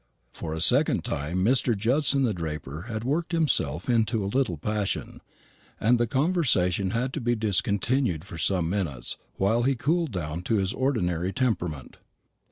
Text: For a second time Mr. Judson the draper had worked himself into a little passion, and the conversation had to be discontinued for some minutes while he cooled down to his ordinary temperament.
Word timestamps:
For 0.33 0.55
a 0.55 0.61
second 0.61 1.05
time 1.05 1.45
Mr. 1.45 1.77
Judson 1.77 2.23
the 2.23 2.33
draper 2.33 2.87
had 2.89 3.03
worked 3.03 3.33
himself 3.33 3.87
into 3.87 4.23
a 4.25 4.25
little 4.33 4.57
passion, 4.57 5.21
and 5.79 5.99
the 5.99 6.07
conversation 6.07 6.89
had 6.89 7.13
to 7.13 7.21
be 7.21 7.35
discontinued 7.35 8.23
for 8.25 8.39
some 8.39 8.67
minutes 8.67 9.17
while 9.35 9.61
he 9.61 9.75
cooled 9.75 10.11
down 10.11 10.41
to 10.45 10.55
his 10.55 10.73
ordinary 10.73 11.31
temperament. 11.31 11.97